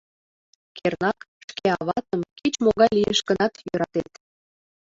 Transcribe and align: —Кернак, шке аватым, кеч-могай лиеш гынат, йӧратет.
—Кернак, 0.77 1.19
шке 1.49 1.67
аватым, 1.79 2.21
кеч-могай 2.39 2.89
лиеш 2.97 3.19
гынат, 3.29 3.53
йӧратет. 3.67 4.11